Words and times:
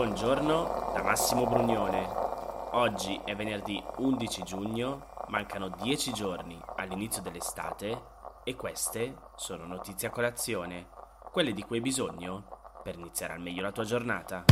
Buongiorno 0.00 0.92
da 0.94 1.02
Massimo 1.02 1.46
Brugnone. 1.46 2.08
Oggi 2.70 3.20
è 3.22 3.36
venerdì 3.36 3.84
11 3.98 4.42
giugno, 4.44 5.06
mancano 5.28 5.68
10 5.68 6.14
giorni 6.14 6.58
all'inizio 6.76 7.20
dell'estate 7.20 8.00
e 8.42 8.56
queste 8.56 9.14
sono 9.36 9.66
notizie 9.66 10.08
a 10.08 10.10
colazione, 10.10 10.88
quelle 11.30 11.52
di 11.52 11.60
cui 11.60 11.76
hai 11.76 11.82
bisogno 11.82 12.80
per 12.82 12.96
iniziare 12.98 13.34
al 13.34 13.42
meglio 13.42 13.60
la 13.60 13.72
tua 13.72 13.84
giornata. 13.84 14.44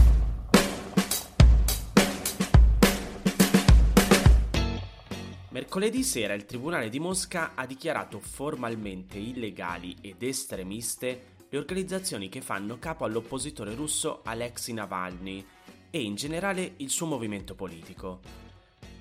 Mercoledì 5.48 6.02
sera 6.02 6.34
il 6.34 6.44
Tribunale 6.44 6.90
di 6.90 7.00
Mosca 7.00 7.52
ha 7.54 7.64
dichiarato 7.64 8.20
formalmente 8.20 9.16
illegali 9.16 9.96
ed 10.02 10.22
estremiste 10.22 11.36
le 11.50 11.58
organizzazioni 11.58 12.28
che 12.28 12.40
fanno 12.42 12.78
capo 12.78 13.04
all'oppositore 13.04 13.74
russo 13.74 14.20
Alexei 14.24 14.74
Navalny 14.74 15.44
e 15.90 16.02
in 16.02 16.14
generale 16.14 16.74
il 16.76 16.90
suo 16.90 17.06
movimento 17.06 17.54
politico. 17.54 18.20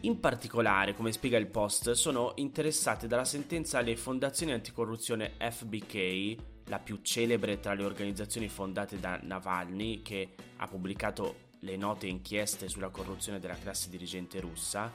In 0.02 0.20
particolare, 0.20 0.96
come 0.96 1.12
spiega 1.12 1.38
il 1.38 1.48
Post, 1.48 1.92
sono 1.92 2.34
interessate 2.36 3.08
dalla 3.08 3.26
sentenza 3.26 3.82
le 3.82 3.98
fondazioni 3.98 4.54
anticorruzione 4.54 5.34
FBK, 5.38 6.36
la 6.66 6.80
più 6.80 7.00
celebre 7.02 7.60
tra 7.60 7.74
le 7.74 7.84
organizzazioni 7.84 8.48
fondate 8.48 9.00
da 9.00 9.20
Navalny, 9.22 10.02
che 10.02 10.36
ha 10.58 10.68
pubblicato 10.68 11.46
le 11.62 11.76
note 11.76 12.08
inchieste 12.08 12.70
sulla 12.70 12.90
corruzione 12.90 13.40
della 13.40 13.58
classe 13.58 13.90
dirigente 13.90 14.40
russa, 14.40 14.92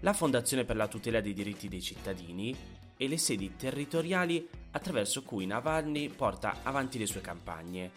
la 0.00 0.12
Fondazione 0.14 0.64
per 0.64 0.76
la 0.76 0.88
tutela 0.88 1.20
dei 1.20 1.34
diritti 1.34 1.68
dei 1.68 1.82
cittadini 1.82 2.56
e 3.00 3.08
le 3.08 3.16
sedi 3.16 3.56
territoriali 3.56 4.46
attraverso 4.72 5.22
cui 5.22 5.46
Navalny 5.46 6.10
porta 6.10 6.58
avanti 6.62 6.98
le 6.98 7.06
sue 7.06 7.22
campagne. 7.22 7.90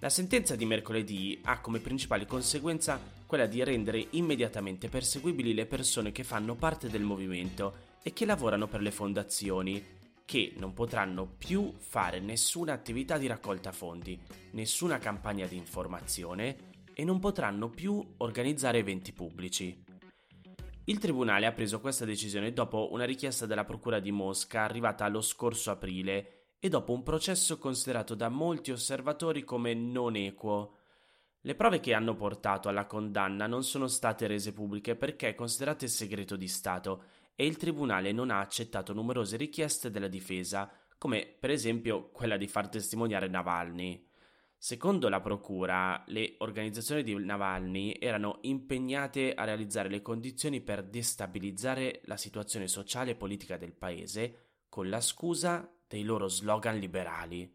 La 0.00 0.10
sentenza 0.10 0.56
di 0.56 0.66
mercoledì 0.66 1.40
ha 1.44 1.58
come 1.60 1.78
principale 1.78 2.26
conseguenza 2.26 3.00
quella 3.24 3.46
di 3.46 3.64
rendere 3.64 4.08
immediatamente 4.10 4.90
perseguibili 4.90 5.54
le 5.54 5.64
persone 5.64 6.12
che 6.12 6.22
fanno 6.22 6.54
parte 6.54 6.90
del 6.90 7.00
movimento 7.00 7.88
e 8.02 8.12
che 8.12 8.26
lavorano 8.26 8.66
per 8.66 8.82
le 8.82 8.90
fondazioni, 8.90 9.82
che 10.26 10.52
non 10.58 10.74
potranno 10.74 11.26
più 11.26 11.72
fare 11.78 12.20
nessuna 12.20 12.74
attività 12.74 13.16
di 13.16 13.26
raccolta 13.26 13.72
fondi, 13.72 14.20
nessuna 14.50 14.98
campagna 14.98 15.46
di 15.46 15.56
informazione 15.56 16.56
e 16.92 17.04
non 17.04 17.20
potranno 17.20 17.70
più 17.70 18.04
organizzare 18.18 18.76
eventi 18.76 19.12
pubblici. 19.12 19.89
Il 20.84 20.98
tribunale 20.98 21.46
ha 21.46 21.52
preso 21.52 21.78
questa 21.80 22.04
decisione 22.04 22.52
dopo 22.52 22.92
una 22.92 23.04
richiesta 23.04 23.46
della 23.46 23.64
Procura 23.64 24.00
di 24.00 24.10
Mosca 24.10 24.62
arrivata 24.62 25.06
lo 25.08 25.20
scorso 25.20 25.70
aprile 25.70 26.54
e 26.58 26.68
dopo 26.68 26.92
un 26.92 27.02
processo 27.02 27.58
considerato 27.58 28.14
da 28.14 28.28
molti 28.28 28.70
osservatori 28.70 29.44
come 29.44 29.74
non 29.74 30.16
equo. 30.16 30.76
Le 31.42 31.54
prove 31.54 31.80
che 31.80 31.94
hanno 31.94 32.14
portato 32.14 32.68
alla 32.68 32.86
condanna 32.86 33.46
non 33.46 33.62
sono 33.62 33.86
state 33.86 34.26
rese 34.26 34.52
pubbliche 34.52 34.96
perché 34.96 35.34
considerate 35.34 35.86
segreto 35.86 36.36
di 36.36 36.48
Stato 36.48 37.04
e 37.34 37.46
il 37.46 37.56
tribunale 37.56 38.12
non 38.12 38.30
ha 38.30 38.40
accettato 38.40 38.92
numerose 38.92 39.36
richieste 39.36 39.90
della 39.90 40.08
difesa, 40.08 40.70
come 40.98 41.26
per 41.26 41.50
esempio 41.50 42.10
quella 42.10 42.36
di 42.36 42.46
far 42.46 42.68
testimoniare 42.68 43.28
Navalny. 43.28 44.06
Secondo 44.62 45.08
la 45.08 45.22
procura, 45.22 46.04
le 46.08 46.34
organizzazioni 46.40 47.02
di 47.02 47.14
Navalny 47.14 47.96
erano 47.98 48.40
impegnate 48.42 49.32
a 49.32 49.44
realizzare 49.44 49.88
le 49.88 50.02
condizioni 50.02 50.60
per 50.60 50.84
destabilizzare 50.84 52.02
la 52.04 52.18
situazione 52.18 52.68
sociale 52.68 53.12
e 53.12 53.16
politica 53.16 53.56
del 53.56 53.72
paese 53.72 54.64
con 54.68 54.90
la 54.90 55.00
scusa 55.00 55.66
dei 55.88 56.02
loro 56.02 56.28
slogan 56.28 56.76
liberali. 56.78 57.50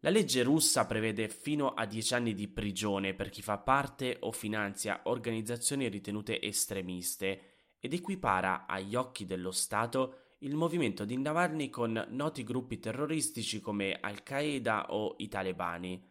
La 0.00 0.10
legge 0.10 0.42
russa 0.42 0.84
prevede 0.84 1.30
fino 1.30 1.72
a 1.72 1.86
10 1.86 2.12
anni 2.12 2.34
di 2.34 2.48
prigione 2.48 3.14
per 3.14 3.30
chi 3.30 3.40
fa 3.40 3.56
parte 3.56 4.18
o 4.20 4.30
finanzia 4.30 5.00
organizzazioni 5.04 5.88
ritenute 5.88 6.38
estremiste 6.42 7.54
ed 7.78 7.94
equipara 7.94 8.66
agli 8.66 8.94
occhi 8.94 9.24
dello 9.24 9.52
Stato 9.52 10.16
il 10.40 10.54
movimento 10.54 11.06
di 11.06 11.18
Navalny 11.18 11.70
con 11.70 12.06
noti 12.10 12.44
gruppi 12.44 12.78
terroristici 12.78 13.60
come 13.60 13.98
Al-Qaeda 13.98 14.92
o 14.92 15.14
i 15.18 15.28
talebani. 15.28 16.09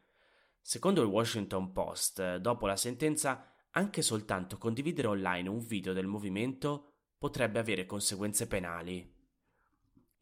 Secondo 0.61 1.01
il 1.01 1.07
Washington 1.07 1.71
Post, 1.71 2.37
dopo 2.37 2.67
la 2.67 2.75
sentenza, 2.75 3.53
anche 3.71 4.01
soltanto 4.01 4.57
condividere 4.57 5.07
online 5.07 5.49
un 5.49 5.59
video 5.59 5.93
del 5.93 6.07
movimento 6.07 6.93
potrebbe 7.17 7.59
avere 7.59 7.85
conseguenze 7.85 8.47
penali. 8.47 9.17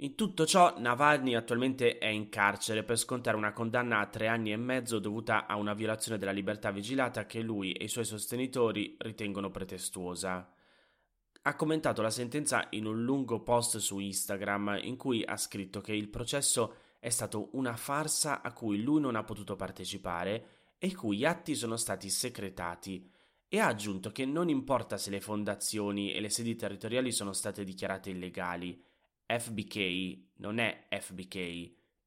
In 0.02 0.16
tutto 0.16 0.46
ciò, 0.46 0.78
Navalny 0.78 1.34
attualmente 1.34 1.98
è 1.98 2.06
in 2.06 2.30
carcere 2.30 2.84
per 2.84 2.98
scontare 2.98 3.36
una 3.36 3.52
condanna 3.52 4.00
a 4.00 4.06
tre 4.06 4.28
anni 4.28 4.52
e 4.52 4.58
mezzo 4.58 5.00
dovuta 5.00 5.48
a 5.48 5.56
una 5.56 5.74
violazione 5.74 6.20
della 6.20 6.32
libertà 6.32 6.70
vigilata 6.70 7.26
che 7.26 7.42
lui 7.42 7.72
e 7.72 7.86
i 7.86 7.88
suoi 7.88 8.06
sostenitori 8.06 8.96
ritengono 9.00 9.50
pretestuosa. 9.50 10.54
Ha 11.42 11.56
commentato 11.56 12.04
la 12.04 12.12
sentenza 12.12 12.68
in 12.72 12.86
un 12.86 13.04
lungo 13.04 13.42
post 13.42 13.78
su 13.78 13.98
Instagram 13.98 14.82
in 14.84 14.98
cui 14.98 15.24
ha 15.26 15.38
scritto 15.38 15.82
che 15.82 15.94
il 15.94 16.10
processo 16.10 16.76
è 17.00 17.10
stato 17.10 17.50
una 17.54 17.76
farsa 17.76 18.42
a 18.42 18.52
cui 18.52 18.82
lui 18.82 19.02
non 19.02 19.16
ha 19.16 19.24
potuto 19.24 19.56
partecipare 19.56 20.76
e 20.78 20.88
i 20.88 20.94
cui 20.94 21.26
atti 21.26 21.56
sono 21.56 21.78
stati 21.78 22.10
secretati. 22.10 23.12
E 23.50 23.60
ha 23.60 23.68
aggiunto 23.68 24.12
che 24.12 24.26
non 24.26 24.50
importa 24.50 24.98
se 24.98 25.10
le 25.10 25.22
fondazioni 25.22 26.12
e 26.12 26.20
le 26.20 26.30
sedi 26.30 26.56
territoriali 26.56 27.12
sono 27.12 27.32
state 27.32 27.64
dichiarate 27.64 28.10
illegali, 28.10 28.84
FBK 29.26 30.36
non 30.38 30.58
è 30.58 30.88
FBK, 30.90 31.36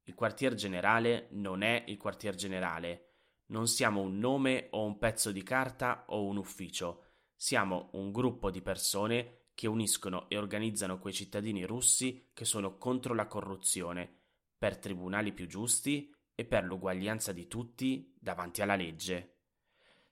il 0.04 0.14
quartier 0.14 0.54
generale 0.54 1.28
non 1.32 1.62
è 1.62 1.84
il 1.86 1.96
quartier 1.96 2.34
generale, 2.34 3.06
non 3.46 3.68
siamo 3.68 4.00
un 4.00 4.18
nome 4.18 4.68
o 4.70 4.84
un 4.84 4.98
pezzo 4.98 5.32
di 5.32 5.42
carta 5.42 6.04
o 6.08 6.24
un 6.24 6.36
ufficio, 6.36 7.04
siamo 7.34 7.88
un 7.92 8.12
gruppo 8.12 8.50
di 8.50 8.60
persone 8.60 9.48
che 9.54 9.66
uniscono 9.66 10.28
e 10.28 10.36
organizzano 10.36 10.98
quei 10.98 11.12
cittadini 11.12 11.64
russi 11.64 12.30
che 12.32 12.44
sono 12.44 12.76
contro 12.76 13.14
la 13.14 13.26
corruzione 13.26 14.19
per 14.60 14.76
tribunali 14.76 15.32
più 15.32 15.46
giusti 15.46 16.14
e 16.34 16.44
per 16.44 16.64
l'uguaglianza 16.64 17.32
di 17.32 17.48
tutti 17.48 18.14
davanti 18.20 18.60
alla 18.60 18.76
legge. 18.76 19.36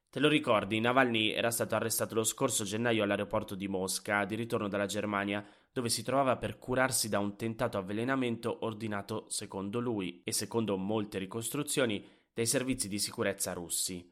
Te 0.09 0.20
lo 0.20 0.28
ricordi, 0.28 0.81
Navalny 0.81 1.32
era 1.32 1.50
stato 1.50 1.75
arrestato 1.75 2.14
lo 2.14 2.25
scorso 2.25 2.64
gennaio 2.64 3.03
all'aeroporto 3.03 3.54
di 3.54 3.69
Mosca, 3.69 4.25
di 4.25 4.36
ritorno 4.36 4.66
dalla 4.66 4.86
Germania, 4.86 5.47
dove 5.70 5.91
si 5.91 6.03
trovava 6.03 6.38
per 6.38 6.56
curarsi 6.59 7.10
da 7.10 7.19
un 7.19 7.36
tentato 7.36 7.76
avvelenamento 7.76 8.64
ordinato, 8.64 9.26
secondo 9.28 9.81
lui 9.81 10.22
e 10.25 10.32
secondo 10.32 10.78
molte 10.78 11.19
ricostruzioni, 11.19 12.03
dai 12.32 12.47
servizi 12.47 12.88
di 12.88 12.98
sicurezza 12.98 13.53
russi. 13.53 14.10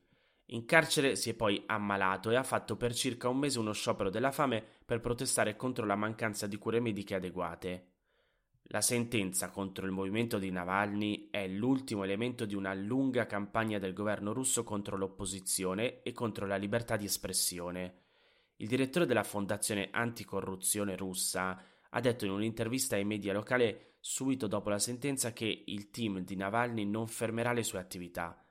In 0.50 0.66
carcere 0.66 1.16
si 1.16 1.30
è 1.30 1.34
poi 1.34 1.62
ammalato 1.64 2.30
e 2.30 2.36
ha 2.36 2.42
fatto 2.42 2.76
per 2.76 2.94
circa 2.94 3.30
un 3.30 3.38
mese 3.38 3.58
uno 3.58 3.72
sciopero 3.72 4.10
della 4.10 4.32
fame 4.32 4.62
per 4.84 5.00
protestare 5.00 5.56
contro 5.56 5.86
la 5.86 5.96
mancanza 5.96 6.46
di 6.46 6.58
cure 6.58 6.78
mediche 6.78 7.14
adeguate. 7.14 7.95
La 8.70 8.80
sentenza 8.80 9.50
contro 9.50 9.86
il 9.86 9.92
movimento 9.92 10.38
di 10.38 10.50
Navalny 10.50 11.28
è 11.30 11.46
l'ultimo 11.46 12.02
elemento 12.02 12.44
di 12.44 12.56
una 12.56 12.74
lunga 12.74 13.24
campagna 13.24 13.78
del 13.78 13.92
governo 13.92 14.32
russo 14.32 14.64
contro 14.64 14.96
l'opposizione 14.96 16.02
e 16.02 16.12
contro 16.12 16.46
la 16.46 16.56
libertà 16.56 16.96
di 16.96 17.04
espressione. 17.04 18.02
Il 18.56 18.66
direttore 18.66 19.06
della 19.06 19.22
Fondazione 19.22 19.88
Anticorruzione 19.92 20.96
russa 20.96 21.62
ha 21.90 22.00
detto 22.00 22.24
in 22.24 22.32
un'intervista 22.32 22.96
ai 22.96 23.04
media 23.04 23.32
locali 23.32 23.94
subito 24.00 24.48
dopo 24.48 24.68
la 24.68 24.80
sentenza 24.80 25.32
che 25.32 25.64
il 25.66 25.90
team 25.90 26.20
di 26.20 26.34
Navalny 26.34 26.84
non 26.84 27.06
fermerà 27.06 27.52
le 27.52 27.62
sue 27.62 27.78
attività. 27.78 28.44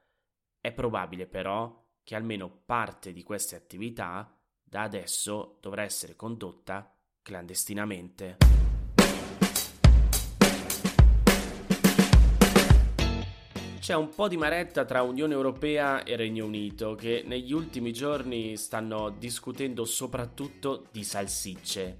È 0.61 0.71
probabile 0.71 1.27
però 1.27 1.83
che 2.03 2.15
almeno 2.15 2.49
parte 2.65 3.11
di 3.11 3.21
queste 3.21 3.57
attività 3.57 4.33
da 4.63 4.83
adesso 4.83 5.57
dovrà 5.59 5.83
essere 5.83 6.15
condotta 6.15 6.95
clandestinamente. 7.21 8.64
C'è 13.85 13.93
un 13.93 14.09
po' 14.09 14.27
di 14.27 14.35
maretta 14.35 14.83
tra 14.83 15.03
Unione 15.03 15.35
Europea 15.35 16.01
e 16.01 16.15
Regno 16.15 16.45
Unito 16.45 16.95
che 16.95 17.21
negli 17.23 17.53
ultimi 17.53 17.93
giorni 17.93 18.57
stanno 18.57 19.11
discutendo 19.11 19.85
soprattutto 19.85 20.87
di 20.91 21.03
salsicce. 21.03 21.99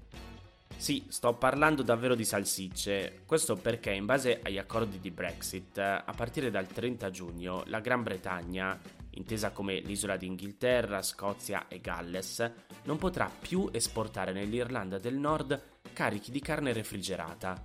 Sì, 0.76 1.04
sto 1.06 1.34
parlando 1.34 1.84
davvero 1.84 2.16
di 2.16 2.24
salsicce, 2.24 3.22
questo 3.24 3.54
perché 3.54 3.92
in 3.92 4.04
base 4.04 4.40
agli 4.42 4.58
accordi 4.58 4.98
di 4.98 5.12
Brexit, 5.12 5.78
a 5.78 6.12
partire 6.16 6.50
dal 6.50 6.66
30 6.66 7.08
giugno, 7.10 7.62
la 7.66 7.78
Gran 7.78 8.02
Bretagna, 8.02 8.76
intesa 9.10 9.52
come 9.52 9.78
l'isola 9.78 10.16
d'Inghilterra, 10.16 11.02
Scozia 11.02 11.68
e 11.68 11.80
Galles, 11.80 12.50
non 12.82 12.98
potrà 12.98 13.30
più 13.30 13.68
esportare 13.70 14.32
nell'Irlanda 14.32 14.98
del 14.98 15.14
Nord 15.14 15.62
carichi 15.92 16.32
di 16.32 16.40
carne 16.40 16.72
refrigerata. 16.72 17.64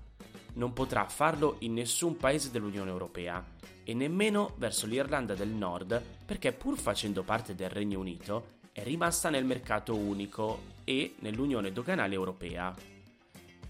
Non 0.53 0.73
potrà 0.73 1.07
farlo 1.07 1.55
in 1.61 1.73
nessun 1.73 2.17
paese 2.17 2.51
dell'Unione 2.51 2.91
Europea 2.91 3.57
e 3.91 3.93
nemmeno 3.93 4.53
verso 4.55 4.85
l'Irlanda 4.85 5.35
del 5.35 5.49
Nord 5.49 6.01
perché 6.25 6.53
pur 6.53 6.77
facendo 6.77 7.23
parte 7.23 7.55
del 7.55 7.69
Regno 7.69 7.99
Unito 7.99 8.59
è 8.71 8.83
rimasta 8.83 9.29
nel 9.29 9.43
mercato 9.43 9.97
unico 9.97 10.61
e 10.85 11.15
nell'Unione 11.19 11.73
doganale 11.73 12.13
europea. 12.13 12.73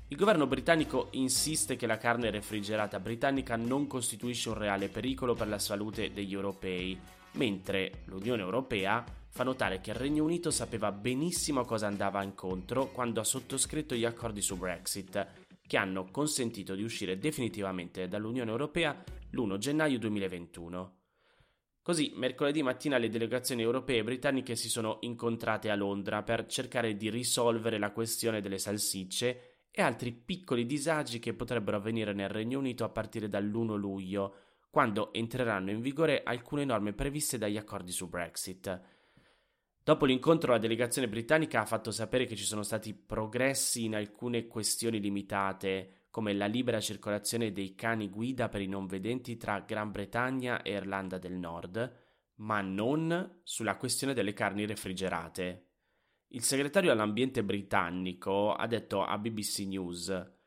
Il 0.10 0.18
governo 0.18 0.46
britannico 0.46 1.08
insiste 1.12 1.76
che 1.76 1.88
la 1.88 1.98
carne 1.98 2.30
refrigerata 2.30 3.00
britannica 3.00 3.56
non 3.56 3.88
costituisce 3.88 4.50
un 4.50 4.60
reale 4.60 4.90
pericolo 4.90 5.34
per 5.34 5.48
la 5.48 5.58
salute 5.58 6.14
degli 6.14 6.34
europei 6.34 7.00
mentre 7.32 8.04
l'Unione 8.06 8.44
Europea 8.44 9.04
fa 9.28 9.44
notare 9.44 9.82
che 9.82 9.90
il 9.90 9.96
Regno 9.96 10.24
Unito 10.24 10.52
sapeva 10.52 10.92
benissimo 10.92 11.66
cosa 11.66 11.88
andava 11.88 12.22
incontro 12.22 12.92
quando 12.92 13.22
ha 13.22 13.24
sottoscritto 13.24 13.96
gli 13.96 14.06
accordi 14.06 14.42
su 14.42 14.56
Brexit, 14.56 15.28
che 15.66 15.78
hanno 15.78 16.10
consentito 16.12 16.76
di 16.76 16.84
uscire 16.84 17.18
definitivamente 17.18 18.08
dall'Unione 18.08 18.52
Europea 18.52 19.04
l'1 19.32 19.58
gennaio 19.58 20.00
2021. 20.00 20.98
Così, 21.82 22.14
mercoledì 22.16 22.62
mattina 22.62 22.98
le 22.98 23.10
delegazioni 23.10 23.64
europee 23.64 23.98
e 24.00 24.04
britanniche 24.04 24.56
si 24.56 24.70
sono 24.70 24.98
incontrate 25.02 25.70
a 25.72 25.76
Londra 25.76 26.22
per 26.22 26.46
cercare 26.46 26.96
di 26.96 27.10
risolvere 27.10 27.80
la 27.80 27.92
questione 27.92 28.40
delle 28.40 28.60
salsicce 28.60 29.66
e 29.72 29.82
altri 29.82 30.12
piccoli 30.12 30.66
disagi 30.66 31.20
che 31.20 31.34
potrebbero 31.34 31.78
avvenire 31.78 32.14
nel 32.14 32.30
Regno 32.30 32.60
Unito 32.60 32.84
a 32.84 32.90
partire 32.90 33.30
dall'1 33.30 33.76
luglio, 33.76 34.36
quando 34.70 35.12
entreranno 35.14 35.72
in 35.72 35.82
vigore 35.82 36.22
alcune 36.24 36.66
norme 36.66 36.94
previste 36.94 37.38
dagli 37.38 37.58
accordi 37.58 37.92
su 37.92 38.08
Brexit. 38.08 38.82
Dopo 39.84 40.06
l'incontro 40.06 40.52
la 40.52 40.60
delegazione 40.60 41.10
britannica 41.10 41.62
ha 41.62 41.66
fatto 41.66 41.90
sapere 41.90 42.26
che 42.26 42.36
ci 42.36 42.44
sono 42.44 42.62
stati 42.62 42.94
progressi 42.94 43.86
in 43.86 43.96
alcune 43.96 44.46
questioni 44.46 45.00
limitate, 45.00 46.01
come 46.12 46.34
la 46.34 46.46
libera 46.46 46.80
circolazione 46.80 47.52
dei 47.52 47.74
cani 47.74 48.10
guida 48.10 48.50
per 48.50 48.62
i 48.62 48.68
non 48.68 48.86
vedenti 48.86 49.38
tra 49.38 49.62
Gran 49.62 49.90
Bretagna 49.90 50.62
e 50.62 50.74
Irlanda 50.74 51.18
del 51.18 51.34
Nord, 51.34 52.00
ma 52.36 52.62
non 52.62 53.40
sulla 53.44 53.78
questione 53.78 54.14
delle 54.14 54.34
carni 54.34 54.66
refrigerate. 54.66 55.70
Il 56.34 56.44
segretario 56.44 56.92
all'ambiente 56.92 57.44
britannico 57.44 58.54
ha 58.54 58.68
detto 58.68 59.04
a 59.04 59.18
BBC 59.18 59.60
News 59.62 60.40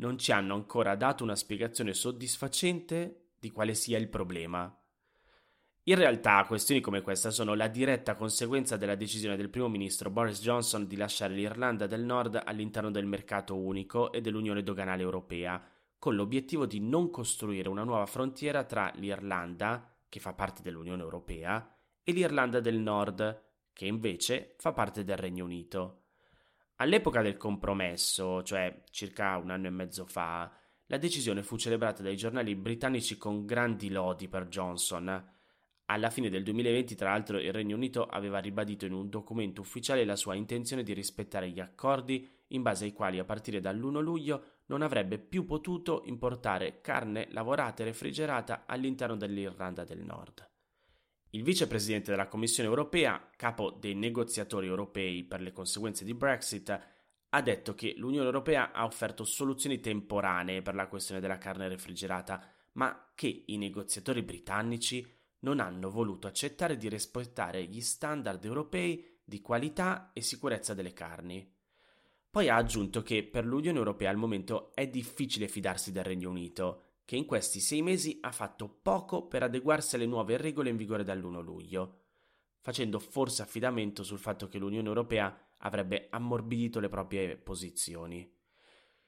non 0.00 0.18
ci 0.18 0.32
hanno 0.32 0.54
ancora 0.54 0.96
dato 0.96 1.22
una 1.22 1.36
spiegazione 1.36 1.92
soddisfacente 1.92 3.32
di 3.38 3.50
quale 3.50 3.74
sia 3.74 3.98
il 3.98 4.08
problema. 4.08 4.74
In 5.90 5.96
realtà 5.96 6.44
questioni 6.44 6.80
come 6.80 7.00
questa 7.02 7.32
sono 7.32 7.54
la 7.54 7.66
diretta 7.66 8.14
conseguenza 8.14 8.76
della 8.76 8.94
decisione 8.94 9.34
del 9.34 9.50
primo 9.50 9.68
ministro 9.68 10.08
Boris 10.08 10.40
Johnson 10.40 10.86
di 10.86 10.94
lasciare 10.94 11.34
l'Irlanda 11.34 11.88
del 11.88 12.04
Nord 12.04 12.40
all'interno 12.44 12.92
del 12.92 13.06
mercato 13.06 13.56
unico 13.56 14.12
e 14.12 14.20
dell'Unione 14.20 14.62
doganale 14.62 15.02
europea, 15.02 15.60
con 15.98 16.14
l'obiettivo 16.14 16.64
di 16.64 16.78
non 16.78 17.10
costruire 17.10 17.68
una 17.68 17.82
nuova 17.82 18.06
frontiera 18.06 18.62
tra 18.62 18.92
l'Irlanda, 18.94 19.92
che 20.08 20.20
fa 20.20 20.32
parte 20.32 20.62
dell'Unione 20.62 21.02
europea, 21.02 21.76
e 22.04 22.12
l'Irlanda 22.12 22.60
del 22.60 22.78
Nord, 22.78 23.42
che 23.72 23.86
invece 23.86 24.54
fa 24.58 24.70
parte 24.70 25.02
del 25.02 25.16
Regno 25.16 25.42
Unito. 25.42 26.02
All'epoca 26.76 27.20
del 27.20 27.36
compromesso, 27.36 28.44
cioè 28.44 28.84
circa 28.92 29.36
un 29.38 29.50
anno 29.50 29.66
e 29.66 29.70
mezzo 29.70 30.06
fa, 30.06 30.56
la 30.86 30.98
decisione 30.98 31.42
fu 31.42 31.56
celebrata 31.56 32.00
dai 32.00 32.16
giornali 32.16 32.54
britannici 32.54 33.18
con 33.18 33.44
grandi 33.44 33.90
lodi 33.90 34.28
per 34.28 34.46
Johnson, 34.46 35.38
alla 35.90 36.10
fine 36.10 36.30
del 36.30 36.44
2020, 36.44 36.94
tra 36.94 37.10
l'altro, 37.10 37.40
il 37.40 37.52
Regno 37.52 37.74
Unito 37.74 38.06
aveva 38.06 38.38
ribadito 38.38 38.86
in 38.86 38.92
un 38.92 39.08
documento 39.08 39.60
ufficiale 39.60 40.04
la 40.04 40.14
sua 40.14 40.36
intenzione 40.36 40.84
di 40.84 40.92
rispettare 40.92 41.50
gli 41.50 41.58
accordi 41.58 42.28
in 42.48 42.62
base 42.62 42.84
ai 42.84 42.92
quali 42.92 43.18
a 43.18 43.24
partire 43.24 43.60
dall'1 43.60 44.00
luglio 44.00 44.44
non 44.66 44.82
avrebbe 44.82 45.18
più 45.18 45.44
potuto 45.44 46.02
importare 46.04 46.80
carne 46.80 47.26
lavorata 47.32 47.82
e 47.82 47.86
refrigerata 47.86 48.66
all'interno 48.66 49.16
dell'Irlanda 49.16 49.82
del 49.82 50.04
Nord. 50.04 50.48
Il 51.30 51.42
vicepresidente 51.42 52.12
della 52.12 52.28
Commissione 52.28 52.68
europea, 52.68 53.28
capo 53.36 53.70
dei 53.70 53.94
negoziatori 53.94 54.68
europei 54.68 55.24
per 55.24 55.40
le 55.40 55.52
conseguenze 55.52 56.04
di 56.04 56.14
Brexit, 56.14 56.80
ha 57.30 57.42
detto 57.42 57.74
che 57.74 57.94
l'Unione 57.96 58.26
europea 58.26 58.70
ha 58.70 58.84
offerto 58.84 59.24
soluzioni 59.24 59.80
temporanee 59.80 60.62
per 60.62 60.76
la 60.76 60.86
questione 60.86 61.20
della 61.20 61.38
carne 61.38 61.68
refrigerata, 61.68 62.44
ma 62.72 63.10
che 63.16 63.42
i 63.46 63.56
negoziatori 63.56 64.22
britannici 64.22 65.18
non 65.40 65.60
hanno 65.60 65.90
voluto 65.90 66.26
accettare 66.26 66.76
di 66.76 66.88
rispettare 66.88 67.64
gli 67.64 67.80
standard 67.80 68.44
europei 68.44 69.18
di 69.22 69.40
qualità 69.40 70.10
e 70.12 70.22
sicurezza 70.22 70.74
delle 70.74 70.92
carni. 70.92 71.58
Poi 72.30 72.48
ha 72.48 72.56
aggiunto 72.56 73.02
che 73.02 73.24
per 73.24 73.44
l'Unione 73.44 73.78
Europea 73.78 74.10
al 74.10 74.16
momento 74.16 74.72
è 74.74 74.86
difficile 74.86 75.48
fidarsi 75.48 75.92
del 75.92 76.04
Regno 76.04 76.30
Unito, 76.30 76.82
che 77.04 77.16
in 77.16 77.24
questi 77.24 77.58
sei 77.58 77.82
mesi 77.82 78.18
ha 78.20 78.30
fatto 78.30 78.68
poco 78.68 79.26
per 79.26 79.42
adeguarsi 79.42 79.96
alle 79.96 80.06
nuove 80.06 80.36
regole 80.36 80.70
in 80.70 80.76
vigore 80.76 81.02
dall'1 81.02 81.42
luglio, 81.42 82.02
facendo 82.60 83.00
forse 83.00 83.42
affidamento 83.42 84.04
sul 84.04 84.18
fatto 84.18 84.46
che 84.46 84.58
l'Unione 84.58 84.86
Europea 84.86 85.36
avrebbe 85.58 86.06
ammorbidito 86.10 86.78
le 86.78 86.88
proprie 86.88 87.36
posizioni. 87.36 88.32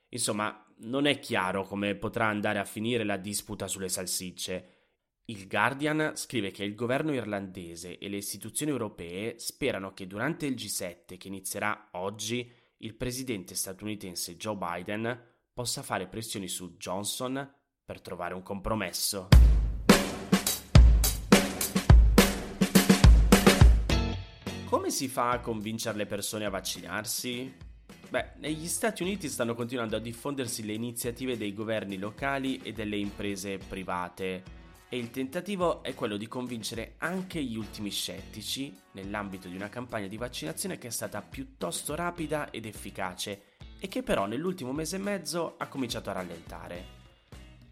Insomma, 0.08 0.66
non 0.78 1.06
è 1.06 1.18
chiaro 1.20 1.62
come 1.62 1.94
potrà 1.94 2.26
andare 2.26 2.58
a 2.58 2.64
finire 2.64 3.04
la 3.04 3.16
disputa 3.16 3.68
sulle 3.68 3.88
salsicce, 3.88 4.81
il 5.26 5.46
Guardian 5.46 6.12
scrive 6.16 6.50
che 6.50 6.64
il 6.64 6.74
governo 6.74 7.12
irlandese 7.12 7.96
e 7.98 8.08
le 8.08 8.16
istituzioni 8.16 8.72
europee 8.72 9.38
sperano 9.38 9.94
che 9.94 10.08
durante 10.08 10.46
il 10.46 10.54
G7 10.54 11.16
che 11.16 11.28
inizierà 11.28 11.90
oggi 11.92 12.50
il 12.78 12.94
presidente 12.94 13.54
statunitense 13.54 14.36
Joe 14.36 14.56
Biden 14.56 15.20
possa 15.52 15.82
fare 15.82 16.08
pressioni 16.08 16.48
su 16.48 16.76
Johnson 16.76 17.54
per 17.84 18.00
trovare 18.00 18.34
un 18.34 18.42
compromesso. 18.42 19.28
Come 24.64 24.90
si 24.90 25.06
fa 25.06 25.30
a 25.30 25.40
convincere 25.40 25.98
le 25.98 26.06
persone 26.06 26.46
a 26.46 26.50
vaccinarsi? 26.50 27.70
Beh, 28.08 28.32
negli 28.38 28.66
Stati 28.66 29.02
Uniti 29.02 29.28
stanno 29.28 29.54
continuando 29.54 29.94
a 29.94 30.00
diffondersi 30.00 30.64
le 30.64 30.72
iniziative 30.72 31.36
dei 31.36 31.54
governi 31.54 31.96
locali 31.96 32.56
e 32.56 32.72
delle 32.72 32.96
imprese 32.96 33.58
private 33.58 34.60
e 34.92 34.98
il 34.98 35.10
tentativo 35.10 35.82
è 35.82 35.94
quello 35.94 36.18
di 36.18 36.28
convincere 36.28 36.96
anche 36.98 37.42
gli 37.42 37.56
ultimi 37.56 37.88
scettici 37.88 38.76
nell'ambito 38.90 39.48
di 39.48 39.56
una 39.56 39.70
campagna 39.70 40.06
di 40.06 40.18
vaccinazione 40.18 40.76
che 40.76 40.88
è 40.88 40.90
stata 40.90 41.22
piuttosto 41.22 41.94
rapida 41.94 42.50
ed 42.50 42.66
efficace 42.66 43.54
e 43.80 43.88
che 43.88 44.02
però 44.02 44.26
nell'ultimo 44.26 44.70
mese 44.70 44.96
e 44.96 44.98
mezzo 44.98 45.54
ha 45.56 45.66
cominciato 45.68 46.10
a 46.10 46.12
rallentare. 46.12 46.84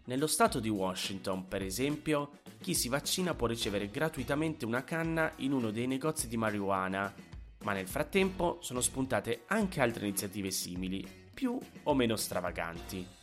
Nello 0.05 0.25
stato 0.25 0.59
di 0.59 0.69
Washington, 0.69 1.47
per 1.47 1.61
esempio, 1.61 2.39
chi 2.59 2.73
si 2.73 2.89
vaccina 2.89 3.35
può 3.35 3.45
ricevere 3.45 3.91
gratuitamente 3.91 4.65
una 4.65 4.83
canna 4.83 5.31
in 5.35 5.53
uno 5.53 5.69
dei 5.69 5.85
negozi 5.85 6.27
di 6.27 6.37
marijuana, 6.37 7.13
ma 7.59 7.73
nel 7.73 7.87
frattempo 7.87 8.57
sono 8.61 8.81
spuntate 8.81 9.43
anche 9.45 9.79
altre 9.79 10.07
iniziative 10.07 10.49
simili, 10.49 11.07
più 11.31 11.55
o 11.83 11.93
meno 11.93 12.15
stravaganti. 12.15 13.19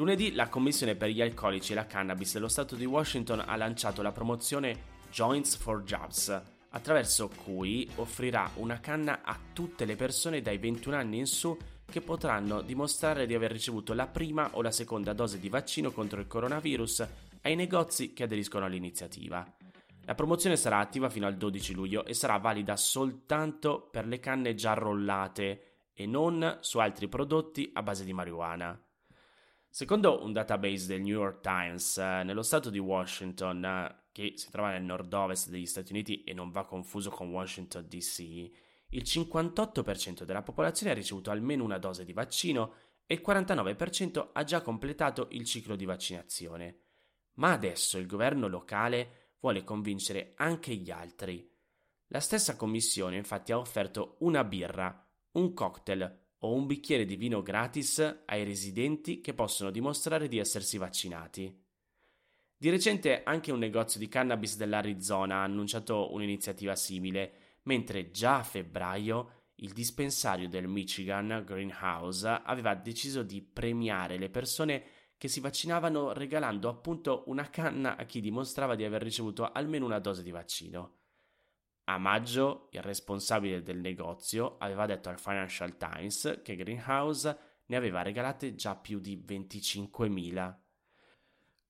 Lunedì 0.00 0.32
la 0.32 0.48
Commissione 0.48 0.94
per 0.94 1.10
gli 1.10 1.20
alcolici 1.20 1.72
e 1.72 1.74
la 1.74 1.84
cannabis 1.84 2.32
dello 2.32 2.48
Stato 2.48 2.74
di 2.74 2.86
Washington 2.86 3.44
ha 3.46 3.54
lanciato 3.54 4.00
la 4.00 4.12
promozione 4.12 4.84
Joints 5.10 5.56
for 5.56 5.82
Jobs, 5.82 6.40
attraverso 6.70 7.30
cui 7.44 7.86
offrirà 7.96 8.50
una 8.54 8.80
canna 8.80 9.20
a 9.22 9.38
tutte 9.52 9.84
le 9.84 9.96
persone 9.96 10.40
dai 10.40 10.56
21 10.56 10.96
anni 10.96 11.18
in 11.18 11.26
su 11.26 11.54
che 11.84 12.00
potranno 12.00 12.62
dimostrare 12.62 13.26
di 13.26 13.34
aver 13.34 13.52
ricevuto 13.52 13.92
la 13.92 14.06
prima 14.06 14.48
o 14.52 14.62
la 14.62 14.70
seconda 14.70 15.12
dose 15.12 15.38
di 15.38 15.50
vaccino 15.50 15.90
contro 15.90 16.18
il 16.18 16.26
coronavirus 16.26 17.06
ai 17.42 17.54
negozi 17.54 18.14
che 18.14 18.22
aderiscono 18.22 18.64
all'iniziativa. 18.64 19.46
La 20.06 20.14
promozione 20.14 20.56
sarà 20.56 20.78
attiva 20.78 21.10
fino 21.10 21.26
al 21.26 21.36
12 21.36 21.74
luglio 21.74 22.06
e 22.06 22.14
sarà 22.14 22.38
valida 22.38 22.74
soltanto 22.74 23.86
per 23.90 24.06
le 24.06 24.18
canne 24.18 24.54
già 24.54 24.72
rollate 24.72 25.88
e 25.92 26.06
non 26.06 26.56
su 26.60 26.78
altri 26.78 27.06
prodotti 27.06 27.70
a 27.74 27.82
base 27.82 28.04
di 28.04 28.14
marijuana. 28.14 28.82
Secondo 29.72 30.24
un 30.24 30.32
database 30.32 30.88
del 30.88 31.00
New 31.00 31.16
York 31.16 31.42
Times, 31.42 31.96
eh, 31.96 32.22
nello 32.24 32.42
stato 32.42 32.70
di 32.70 32.80
Washington, 32.80 33.64
eh, 33.64 34.02
che 34.10 34.32
si 34.34 34.50
trova 34.50 34.72
nel 34.72 34.82
nord-ovest 34.82 35.48
degli 35.48 35.64
Stati 35.64 35.92
Uniti 35.92 36.24
e 36.24 36.34
non 36.34 36.50
va 36.50 36.64
confuso 36.64 37.08
con 37.08 37.30
Washington 37.30 37.86
DC, 37.86 38.18
il 38.88 39.02
58% 39.04 40.24
della 40.24 40.42
popolazione 40.42 40.90
ha 40.90 40.96
ricevuto 40.96 41.30
almeno 41.30 41.62
una 41.62 41.78
dose 41.78 42.04
di 42.04 42.12
vaccino 42.12 42.74
e 43.06 43.14
il 43.14 43.22
49% 43.24 44.30
ha 44.32 44.42
già 44.42 44.60
completato 44.60 45.28
il 45.30 45.44
ciclo 45.44 45.76
di 45.76 45.84
vaccinazione. 45.84 46.80
Ma 47.34 47.52
adesso 47.52 47.96
il 47.96 48.06
governo 48.06 48.48
locale 48.48 49.34
vuole 49.38 49.62
convincere 49.62 50.32
anche 50.34 50.74
gli 50.74 50.90
altri. 50.90 51.48
La 52.08 52.20
stessa 52.20 52.56
commissione 52.56 53.16
infatti 53.16 53.52
ha 53.52 53.58
offerto 53.58 54.16
una 54.20 54.42
birra, 54.42 55.08
un 55.32 55.54
cocktail 55.54 56.19
o 56.40 56.54
un 56.54 56.66
bicchiere 56.66 57.04
di 57.04 57.16
vino 57.16 57.42
gratis 57.42 58.22
ai 58.26 58.44
residenti 58.44 59.20
che 59.20 59.34
possono 59.34 59.70
dimostrare 59.70 60.28
di 60.28 60.38
essersi 60.38 60.78
vaccinati. 60.78 61.68
Di 62.56 62.68
recente 62.68 63.22
anche 63.22 63.52
un 63.52 63.58
negozio 63.58 63.98
di 63.98 64.08
cannabis 64.08 64.56
dell'Arizona 64.56 65.36
ha 65.36 65.44
annunciato 65.44 66.12
un'iniziativa 66.12 66.76
simile, 66.76 67.32
mentre 67.62 68.10
già 68.10 68.38
a 68.38 68.42
febbraio 68.42 69.48
il 69.56 69.72
dispensario 69.72 70.48
del 70.48 70.68
Michigan 70.68 71.42
Greenhouse 71.46 72.28
aveva 72.28 72.74
deciso 72.74 73.22
di 73.22 73.42
premiare 73.42 74.18
le 74.18 74.30
persone 74.30 74.82
che 75.16 75.28
si 75.28 75.40
vaccinavano 75.40 76.12
regalando 76.12 76.68
appunto 76.68 77.24
una 77.26 77.50
canna 77.50 77.96
a 77.96 78.04
chi 78.04 78.20
dimostrava 78.20 78.74
di 78.74 78.84
aver 78.84 79.02
ricevuto 79.02 79.50
almeno 79.52 79.84
una 79.84 79.98
dose 79.98 80.22
di 80.22 80.30
vaccino. 80.30 80.99
A 81.90 81.98
maggio 81.98 82.68
il 82.70 82.82
responsabile 82.82 83.62
del 83.62 83.78
negozio 83.78 84.58
aveva 84.58 84.86
detto 84.86 85.08
al 85.08 85.18
Financial 85.18 85.76
Times 85.76 86.38
che 86.44 86.54
Greenhouse 86.54 87.36
ne 87.66 87.76
aveva 87.76 88.02
regalate 88.02 88.54
già 88.54 88.76
più 88.76 89.00
di 89.00 89.20
25.000. 89.26 90.54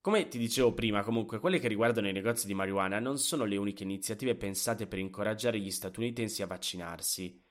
Come 0.03 0.29
ti 0.29 0.37
dicevo 0.37 0.75
prima, 0.75 1.03
comunque, 1.03 1.39
quelle 1.39 1.59
che 1.59 1.69
riguardano 1.69 2.07
i 2.07 2.13
negozi 2.13 2.47
di 2.47 2.53
marijuana 2.53 2.99
non 2.99 3.17
sono 3.17 3.47
le 3.47 3.57
uniche 3.57 3.83
iniziative 3.83 4.35
pensate 4.35 4.87
per 4.87 4.99
incoraggiare 4.99 5.59
gli 5.59 5.71
statunitensi 5.71 6.43
a 6.43 6.47
vaccinarsi. 6.47 7.43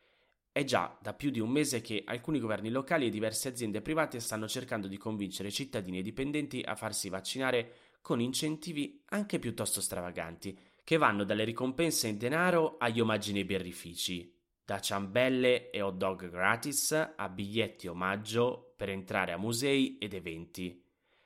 È 0.51 0.63
già 0.63 0.95
da 1.01 1.15
più 1.15 1.31
di 1.31 1.39
un 1.39 1.49
mese 1.49 1.81
che 1.81 2.03
alcuni 2.05 2.39
governi 2.39 2.69
locali 2.69 3.07
e 3.07 3.09
diverse 3.09 3.47
aziende 3.47 3.81
private 3.81 4.19
stanno 4.19 4.47
cercando 4.47 4.87
di 4.87 4.97
convincere 4.97 5.49
cittadini 5.49 5.97
e 5.97 6.03
dipendenti 6.03 6.61
a 6.61 6.75
farsi 6.75 7.09
vaccinare 7.09 7.73
con 8.01 8.21
incentivi 8.21 9.01
anche 9.07 9.39
piuttosto 9.39 9.81
stravaganti, 9.81 10.57
che 10.89 10.97
vanno 10.97 11.23
dalle 11.23 11.43
ricompense 11.43 12.07
in 12.07 12.17
denaro 12.17 12.77
agli 12.79 12.99
omaggi 12.99 13.31
nei 13.31 13.45
birrifici, 13.45 14.35
da 14.65 14.79
ciambelle 14.79 15.69
e 15.69 15.81
hot 15.81 15.97
dog 15.97 16.27
gratis 16.31 17.13
a 17.15 17.29
biglietti 17.29 17.87
omaggio 17.87 18.73
per 18.75 18.89
entrare 18.89 19.31
a 19.31 19.37
musei 19.37 19.99
ed 19.99 20.15
eventi. 20.15 20.83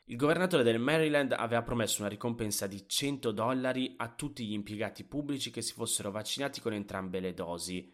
Il 0.07 0.17
governatore 0.17 0.63
del 0.63 0.79
Maryland 0.79 1.31
aveva 1.31 1.61
promesso 1.61 2.01
una 2.01 2.09
ricompensa 2.09 2.67
di 2.67 2.85
100 2.85 3.31
dollari 3.31 3.93
a 3.95 4.09
tutti 4.09 4.45
gli 4.45 4.51
impiegati 4.51 5.05
pubblici 5.05 5.49
che 5.49 5.61
si 5.61 5.71
fossero 5.71 6.11
vaccinati 6.11 6.59
con 6.59 6.73
entrambe 6.73 7.21
le 7.21 7.33
dosi 7.33 7.89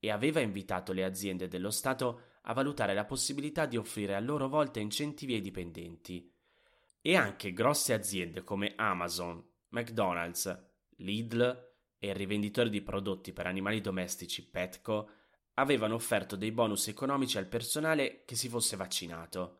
e 0.00 0.10
aveva 0.10 0.40
invitato 0.40 0.92
le 0.92 1.04
aziende 1.04 1.46
dello 1.46 1.70
Stato 1.70 2.22
a 2.42 2.52
valutare 2.52 2.94
la 2.94 3.04
possibilità 3.04 3.66
di 3.66 3.76
offrire 3.76 4.16
a 4.16 4.20
loro 4.20 4.48
volta 4.48 4.80
incentivi 4.80 5.34
ai 5.34 5.40
dipendenti. 5.40 6.28
E 7.00 7.14
anche 7.14 7.52
grosse 7.52 7.92
aziende 7.92 8.42
come 8.42 8.72
Amazon, 8.74 9.40
McDonald's, 9.68 10.70
Lidl 11.02 11.70
e 11.98 12.08
il 12.08 12.14
rivenditore 12.14 12.70
di 12.70 12.80
prodotti 12.82 13.32
per 13.32 13.46
animali 13.46 13.80
domestici 13.80 14.44
Petco 14.44 15.08
avevano 15.54 15.94
offerto 15.94 16.36
dei 16.36 16.50
bonus 16.50 16.88
economici 16.88 17.38
al 17.38 17.46
personale 17.46 18.22
che 18.24 18.36
si 18.36 18.48
fosse 18.48 18.76
vaccinato. 18.76 19.58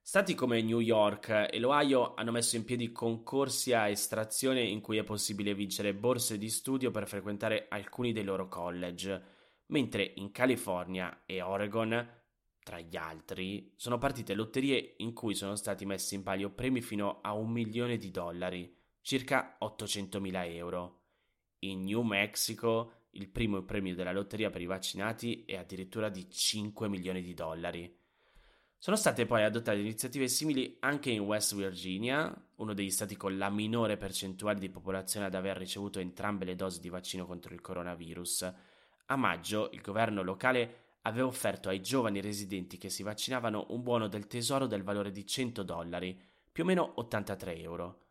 Stati 0.00 0.34
come 0.34 0.62
New 0.62 0.80
York 0.80 1.48
e 1.50 1.58
l'Ohio 1.58 2.14
hanno 2.14 2.30
messo 2.30 2.56
in 2.56 2.64
piedi 2.64 2.92
concorsi 2.92 3.74
a 3.74 3.88
estrazione 3.88 4.62
in 4.62 4.80
cui 4.80 4.96
è 4.96 5.04
possibile 5.04 5.54
vincere 5.54 5.92
borse 5.92 6.38
di 6.38 6.48
studio 6.48 6.90
per 6.90 7.06
frequentare 7.06 7.66
alcuni 7.68 8.12
dei 8.12 8.24
loro 8.24 8.48
college, 8.48 9.22
mentre 9.66 10.12
in 10.16 10.30
California 10.30 11.24
e 11.26 11.42
Oregon, 11.42 12.08
tra 12.62 12.80
gli 12.80 12.96
altri, 12.96 13.74
sono 13.76 13.98
partite 13.98 14.32
lotterie 14.32 14.94
in 14.98 15.12
cui 15.12 15.34
sono 15.34 15.56
stati 15.56 15.84
messi 15.84 16.14
in 16.14 16.22
palio 16.22 16.50
premi 16.50 16.80
fino 16.80 17.20
a 17.20 17.34
un 17.34 17.50
milione 17.50 17.98
di 17.98 18.10
dollari, 18.10 18.77
circa 19.00 19.58
800.000 19.60 20.54
euro. 20.54 21.00
In 21.60 21.84
New 21.84 22.02
Mexico 22.02 22.92
il 23.12 23.28
primo 23.28 23.62
premio 23.62 23.94
della 23.94 24.12
lotteria 24.12 24.50
per 24.50 24.60
i 24.60 24.66
vaccinati 24.66 25.44
è 25.44 25.56
addirittura 25.56 26.08
di 26.08 26.30
5 26.30 26.88
milioni 26.88 27.22
di 27.22 27.34
dollari. 27.34 27.96
Sono 28.80 28.96
state 28.96 29.26
poi 29.26 29.42
adottate 29.42 29.80
iniziative 29.80 30.28
simili 30.28 30.76
anche 30.80 31.10
in 31.10 31.22
West 31.22 31.56
Virginia, 31.56 32.32
uno 32.56 32.74
degli 32.74 32.90
stati 32.90 33.16
con 33.16 33.36
la 33.36 33.50
minore 33.50 33.96
percentuale 33.96 34.60
di 34.60 34.68
popolazione 34.68 35.26
ad 35.26 35.34
aver 35.34 35.56
ricevuto 35.56 35.98
entrambe 35.98 36.44
le 36.44 36.54
dosi 36.54 36.78
di 36.80 36.88
vaccino 36.88 37.26
contro 37.26 37.54
il 37.54 37.60
coronavirus. 37.60 38.54
A 39.06 39.16
maggio 39.16 39.68
il 39.72 39.80
governo 39.80 40.22
locale 40.22 40.96
aveva 41.02 41.26
offerto 41.26 41.68
ai 41.68 41.82
giovani 41.82 42.20
residenti 42.20 42.78
che 42.78 42.88
si 42.88 43.02
vaccinavano 43.02 43.66
un 43.70 43.82
buono 43.82 44.06
del 44.06 44.28
tesoro 44.28 44.66
del 44.66 44.84
valore 44.84 45.10
di 45.10 45.26
100 45.26 45.64
dollari, 45.64 46.16
più 46.52 46.62
o 46.62 46.66
meno 46.66 46.92
83 46.96 47.56
euro. 47.56 48.07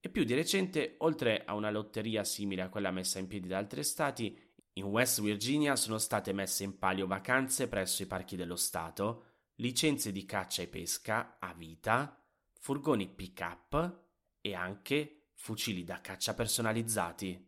E 0.00 0.08
più 0.10 0.22
di 0.22 0.34
recente, 0.34 0.94
oltre 0.98 1.44
a 1.44 1.54
una 1.54 1.70
lotteria 1.70 2.22
simile 2.22 2.62
a 2.62 2.68
quella 2.68 2.92
messa 2.92 3.18
in 3.18 3.26
piedi 3.26 3.48
da 3.48 3.58
altri 3.58 3.82
stati, 3.82 4.38
in 4.74 4.84
West 4.84 5.20
Virginia 5.20 5.74
sono 5.74 5.98
state 5.98 6.32
messe 6.32 6.62
in 6.62 6.78
palio 6.78 7.08
vacanze 7.08 7.68
presso 7.68 8.02
i 8.04 8.06
parchi 8.06 8.36
dello 8.36 8.54
Stato, 8.54 9.24
licenze 9.56 10.12
di 10.12 10.24
caccia 10.24 10.62
e 10.62 10.68
pesca 10.68 11.38
a 11.40 11.52
vita, 11.52 12.16
furgoni 12.60 13.08
pick-up 13.08 14.04
e 14.40 14.54
anche 14.54 15.30
fucili 15.34 15.82
da 15.82 16.00
caccia 16.00 16.32
personalizzati. 16.32 17.47